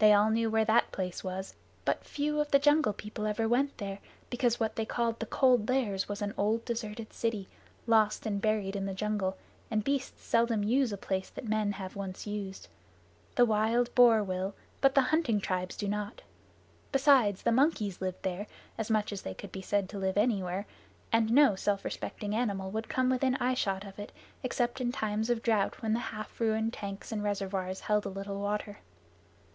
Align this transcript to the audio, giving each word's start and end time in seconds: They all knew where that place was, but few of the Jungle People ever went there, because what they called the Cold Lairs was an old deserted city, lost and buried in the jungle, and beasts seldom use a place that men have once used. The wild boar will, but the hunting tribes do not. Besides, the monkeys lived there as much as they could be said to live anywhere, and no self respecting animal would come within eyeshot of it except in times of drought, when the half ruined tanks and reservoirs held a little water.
They 0.00 0.14
all 0.14 0.30
knew 0.30 0.48
where 0.48 0.64
that 0.64 0.92
place 0.92 1.22
was, 1.22 1.54
but 1.84 2.06
few 2.06 2.40
of 2.40 2.52
the 2.52 2.58
Jungle 2.58 2.94
People 2.94 3.26
ever 3.26 3.46
went 3.46 3.76
there, 3.76 3.98
because 4.30 4.58
what 4.58 4.76
they 4.76 4.86
called 4.86 5.20
the 5.20 5.26
Cold 5.26 5.68
Lairs 5.68 6.08
was 6.08 6.22
an 6.22 6.32
old 6.38 6.64
deserted 6.64 7.12
city, 7.12 7.50
lost 7.86 8.24
and 8.24 8.40
buried 8.40 8.74
in 8.74 8.86
the 8.86 8.94
jungle, 8.94 9.36
and 9.70 9.84
beasts 9.84 10.22
seldom 10.24 10.64
use 10.64 10.90
a 10.90 10.96
place 10.96 11.28
that 11.28 11.46
men 11.46 11.72
have 11.72 11.96
once 11.96 12.26
used. 12.26 12.66
The 13.34 13.44
wild 13.44 13.94
boar 13.94 14.22
will, 14.24 14.54
but 14.80 14.94
the 14.94 15.02
hunting 15.02 15.38
tribes 15.38 15.76
do 15.76 15.86
not. 15.86 16.22
Besides, 16.92 17.42
the 17.42 17.52
monkeys 17.52 18.00
lived 18.00 18.22
there 18.22 18.46
as 18.78 18.90
much 18.90 19.12
as 19.12 19.20
they 19.20 19.34
could 19.34 19.52
be 19.52 19.60
said 19.60 19.86
to 19.90 19.98
live 19.98 20.16
anywhere, 20.16 20.66
and 21.12 21.30
no 21.30 21.56
self 21.56 21.84
respecting 21.84 22.34
animal 22.34 22.70
would 22.70 22.88
come 22.88 23.10
within 23.10 23.34
eyeshot 23.36 23.84
of 23.86 23.98
it 23.98 24.12
except 24.42 24.80
in 24.80 24.92
times 24.92 25.28
of 25.28 25.42
drought, 25.42 25.82
when 25.82 25.92
the 25.92 26.00
half 26.00 26.40
ruined 26.40 26.72
tanks 26.72 27.12
and 27.12 27.22
reservoirs 27.22 27.80
held 27.80 28.06
a 28.06 28.08
little 28.08 28.40
water. 28.40 28.78